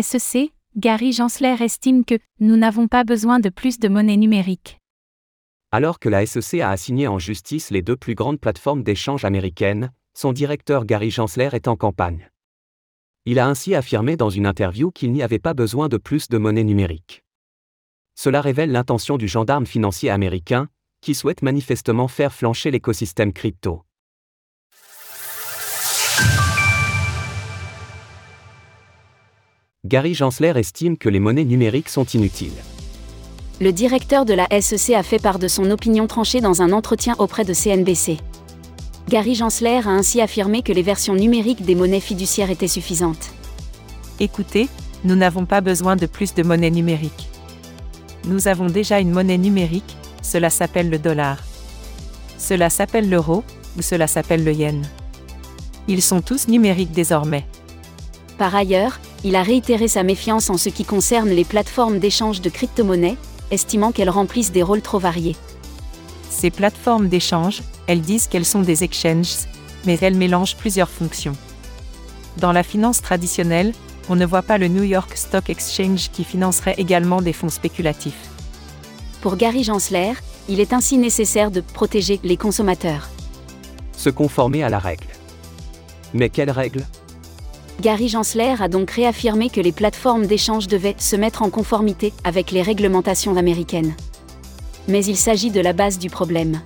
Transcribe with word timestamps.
SEC, 0.00 0.50
Gary 0.76 1.12
Gensler 1.12 1.54
estime 1.60 2.04
que 2.04 2.18
nous 2.40 2.56
n'avons 2.56 2.88
pas 2.88 3.04
besoin 3.04 3.38
de 3.38 3.48
plus 3.48 3.78
de 3.78 3.86
monnaie 3.86 4.16
numérique. 4.16 4.80
Alors 5.70 6.00
que 6.00 6.08
la 6.08 6.26
SEC 6.26 6.60
a 6.60 6.70
assigné 6.70 7.06
en 7.06 7.20
justice 7.20 7.70
les 7.70 7.80
deux 7.80 7.96
plus 7.96 8.16
grandes 8.16 8.40
plateformes 8.40 8.82
d'échange 8.82 9.24
américaines, 9.24 9.92
son 10.12 10.32
directeur 10.32 10.84
Gary 10.84 11.12
Gensler 11.12 11.50
est 11.52 11.68
en 11.68 11.76
campagne. 11.76 12.28
Il 13.24 13.38
a 13.38 13.46
ainsi 13.46 13.76
affirmé 13.76 14.16
dans 14.16 14.30
une 14.30 14.46
interview 14.46 14.90
qu'il 14.90 15.12
n'y 15.12 15.22
avait 15.22 15.38
pas 15.38 15.54
besoin 15.54 15.88
de 15.88 15.96
plus 15.96 16.28
de 16.28 16.38
monnaie 16.38 16.64
numérique. 16.64 17.22
Cela 18.16 18.40
révèle 18.40 18.72
l'intention 18.72 19.16
du 19.16 19.28
gendarme 19.28 19.64
financier 19.64 20.10
américain, 20.10 20.68
qui 21.02 21.14
souhaite 21.14 21.42
manifestement 21.42 22.08
faire 22.08 22.32
flancher 22.32 22.72
l'écosystème 22.72 23.32
crypto. 23.32 23.84
Gary 29.94 30.14
Gensler 30.14 30.54
estime 30.56 30.96
que 30.96 31.08
les 31.08 31.20
monnaies 31.20 31.44
numériques 31.44 31.88
sont 31.88 32.02
inutiles. 32.02 32.64
Le 33.60 33.70
directeur 33.70 34.24
de 34.24 34.34
la 34.34 34.48
SEC 34.60 34.92
a 34.92 35.04
fait 35.04 35.22
part 35.22 35.38
de 35.38 35.46
son 35.46 35.70
opinion 35.70 36.08
tranchée 36.08 36.40
dans 36.40 36.62
un 36.62 36.72
entretien 36.72 37.14
auprès 37.20 37.44
de 37.44 37.54
CNBC. 37.54 38.16
Gary 39.08 39.36
Gensler 39.36 39.82
a 39.86 39.90
ainsi 39.90 40.20
affirmé 40.20 40.62
que 40.62 40.72
les 40.72 40.82
versions 40.82 41.14
numériques 41.14 41.64
des 41.64 41.76
monnaies 41.76 42.00
fiduciaires 42.00 42.50
étaient 42.50 42.66
suffisantes. 42.66 43.30
Écoutez, 44.18 44.68
nous 45.04 45.14
n'avons 45.14 45.46
pas 45.46 45.60
besoin 45.60 45.94
de 45.94 46.06
plus 46.06 46.34
de 46.34 46.42
monnaie 46.42 46.72
numérique. 46.72 47.28
Nous 48.24 48.48
avons 48.48 48.66
déjà 48.66 48.98
une 48.98 49.12
monnaie 49.12 49.38
numérique, 49.38 49.96
cela 50.22 50.50
s'appelle 50.50 50.90
le 50.90 50.98
dollar. 50.98 51.38
Cela 52.36 52.68
s'appelle 52.68 53.08
l'euro, 53.08 53.44
ou 53.78 53.82
cela 53.82 54.08
s'appelle 54.08 54.42
le 54.42 54.54
yen. 54.54 54.82
Ils 55.86 56.02
sont 56.02 56.20
tous 56.20 56.48
numériques 56.48 56.90
désormais. 56.90 57.46
Par 58.38 58.56
ailleurs, 58.56 58.98
il 59.24 59.36
a 59.36 59.42
réitéré 59.42 59.88
sa 59.88 60.02
méfiance 60.02 60.50
en 60.50 60.58
ce 60.58 60.68
qui 60.68 60.84
concerne 60.84 61.30
les 61.30 61.44
plateformes 61.44 61.98
d'échange 61.98 62.42
de 62.42 62.50
crypto-monnaies, 62.50 63.16
estimant 63.50 63.90
qu'elles 63.90 64.10
remplissent 64.10 64.52
des 64.52 64.62
rôles 64.62 64.82
trop 64.82 64.98
variés. 64.98 65.34
Ces 66.28 66.50
plateformes 66.50 67.08
d'échange, 67.08 67.62
elles 67.86 68.02
disent 68.02 68.26
qu'elles 68.26 68.44
sont 68.44 68.60
des 68.60 68.84
exchanges, 68.84 69.46
mais 69.86 69.98
elles 70.02 70.14
mélangent 70.14 70.56
plusieurs 70.56 70.90
fonctions. 70.90 71.36
Dans 72.36 72.52
la 72.52 72.62
finance 72.62 73.00
traditionnelle, 73.00 73.72
on 74.10 74.16
ne 74.16 74.26
voit 74.26 74.42
pas 74.42 74.58
le 74.58 74.68
New 74.68 74.82
York 74.82 75.16
Stock 75.16 75.48
Exchange 75.48 76.10
qui 76.10 76.24
financerait 76.24 76.74
également 76.76 77.22
des 77.22 77.32
fonds 77.32 77.48
spéculatifs. 77.48 78.28
Pour 79.22 79.36
Gary 79.36 79.64
Gensler, 79.64 80.12
il 80.48 80.60
est 80.60 80.74
ainsi 80.74 80.98
nécessaire 80.98 81.50
de 81.50 81.62
protéger 81.62 82.20
les 82.22 82.36
consommateurs. 82.36 83.08
Se 83.96 84.10
conformer 84.10 84.62
à 84.62 84.68
la 84.68 84.78
règle. 84.78 85.06
Mais 86.12 86.28
quelle 86.28 86.50
règle? 86.50 86.84
Gary 87.80 88.08
Gensler 88.08 88.54
a 88.60 88.68
donc 88.68 88.90
réaffirmé 88.90 89.50
que 89.50 89.60
les 89.60 89.72
plateformes 89.72 90.26
d'échange 90.26 90.68
devaient 90.68 90.94
se 90.98 91.16
mettre 91.16 91.42
en 91.42 91.50
conformité 91.50 92.12
avec 92.22 92.50
les 92.50 92.62
réglementations 92.62 93.36
américaines. 93.36 93.94
Mais 94.88 95.04
il 95.04 95.16
s'agit 95.16 95.50
de 95.50 95.60
la 95.60 95.72
base 95.72 95.98
du 95.98 96.08
problème. 96.08 96.60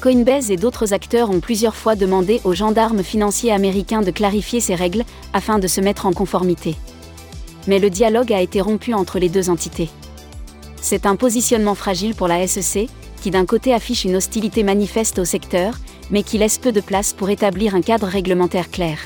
Coinbase 0.00 0.50
et 0.50 0.56
d'autres 0.56 0.92
acteurs 0.92 1.30
ont 1.30 1.40
plusieurs 1.40 1.74
fois 1.74 1.96
demandé 1.96 2.40
aux 2.44 2.54
gendarmes 2.54 3.02
financiers 3.02 3.52
américains 3.52 4.02
de 4.02 4.12
clarifier 4.12 4.60
ces 4.60 4.76
règles 4.76 5.04
afin 5.32 5.58
de 5.58 5.66
se 5.66 5.80
mettre 5.80 6.06
en 6.06 6.12
conformité. 6.12 6.76
Mais 7.66 7.80
le 7.80 7.90
dialogue 7.90 8.32
a 8.32 8.40
été 8.40 8.60
rompu 8.60 8.94
entre 8.94 9.18
les 9.18 9.28
deux 9.28 9.50
entités. 9.50 9.88
C'est 10.80 11.06
un 11.06 11.16
positionnement 11.16 11.74
fragile 11.74 12.14
pour 12.14 12.28
la 12.28 12.46
SEC, 12.46 12.88
qui 13.20 13.30
d'un 13.32 13.46
côté 13.46 13.74
affiche 13.74 14.04
une 14.04 14.14
hostilité 14.14 14.62
manifeste 14.62 15.18
au 15.18 15.24
secteur, 15.24 15.74
mais 16.10 16.22
qui 16.22 16.38
laisse 16.38 16.58
peu 16.58 16.70
de 16.70 16.80
place 16.80 17.12
pour 17.12 17.30
établir 17.30 17.74
un 17.74 17.82
cadre 17.82 18.06
réglementaire 18.06 18.70
clair. 18.70 18.98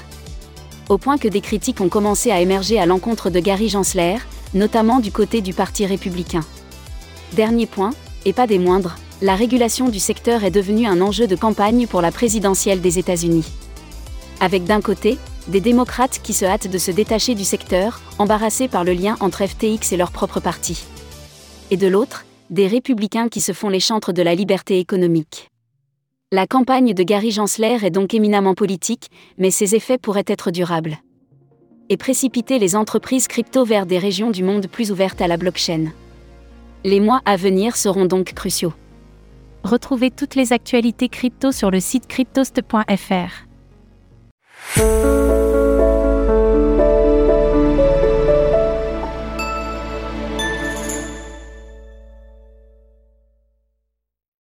Au 0.89 0.99
point 0.99 1.17
que 1.17 1.29
des 1.29 1.41
critiques 1.41 1.81
ont 1.81 1.89
commencé 1.89 2.31
à 2.31 2.41
émerger 2.41 2.79
à 2.79 2.87
l'encontre 2.87 3.31
de 3.31 3.41
Gary 3.41 3.69
Gensler, 3.69 4.17
notamment 4.53 5.01
du 5.01 5.13
côté 5.13 5.41
du 5.41 5.55
Parti 5.55 5.87
républicain. 5.87 6.45
Dernier 7.33 7.67
point, 7.67 7.93
et 8.25 8.33
pas 8.33 8.47
des 8.47 8.59
moindres, 8.59 8.97
la 9.23 9.37
régulation 9.37 9.89
du 9.89 10.01
secteur 10.01 10.45
est 10.45 10.51
devenue 10.51 10.87
un 10.87 11.01
enjeu 11.01 11.27
de 11.27 11.37
campagne 11.37 11.87
pour 11.87 12.03
la 12.03 12.11
présidentielle 12.11 12.81
des 12.81 12.99
États-Unis. 12.99 13.47
Avec 14.41 14.65
d'un 14.65 14.81
côté, 14.81 15.19
des 15.47 15.61
démocrates 15.61 16.21
qui 16.23 16.33
se 16.33 16.45
hâtent 16.45 16.69
de 16.69 16.79
se 16.79 16.91
détacher 16.91 17.35
du 17.35 17.45
secteur, 17.45 18.01
embarrassés 18.19 18.69
par 18.69 18.83
le 18.83 18.93
lien 18.93 19.17
entre 19.21 19.47
FTX 19.47 19.93
et 19.93 19.97
leur 19.97 20.11
propre 20.11 20.41
parti. 20.41 20.85
Et 21.71 21.77
de 21.77 21.87
l'autre, 21.87 22.25
des 22.51 22.67
républicains 22.67 23.29
qui 23.29 23.41
se 23.41 23.53
font 23.53 23.69
les 23.69 23.81
chantres 23.81 24.13
de 24.13 24.23
la 24.23 24.35
liberté 24.35 24.79
économique. 24.79 25.52
La 26.35 26.47
campagne 26.47 26.95
de 26.95 27.03
Gary 27.03 27.31
Gensler 27.31 27.85
est 27.85 27.91
donc 27.91 28.15
éminemment 28.15 28.55
politique, 28.55 29.11
mais 29.37 29.51
ses 29.51 29.75
effets 29.75 29.99
pourraient 29.99 30.25
être 30.27 30.51
durables. 30.51 30.97
Et 31.91 31.99
précipiter 31.99 32.59
les 32.59 32.75
entreprises 32.75 33.29
crypto 33.29 33.67
vers 33.67 33.85
des 33.85 33.99
régions 33.99 34.31
du 34.31 34.43
monde 34.43 34.67
plus 34.67 34.91
ouvertes 34.91 35.21
à 35.21 35.29
la 35.29 35.37
blockchain. 35.37 35.93
Les 36.85 37.01
mois 37.01 37.21
à 37.27 37.37
venir 37.37 37.77
seront 37.77 38.07
donc 38.07 38.33
cruciaux. 38.33 38.73
Retrouvez 39.63 40.11
toutes 40.11 40.35
les 40.35 40.55
actualités 40.55 41.11
crypto 41.11 41.53
sur 41.53 41.71
le 41.71 41.81
site 41.81 42.07
cryptost.fr. 42.07 43.52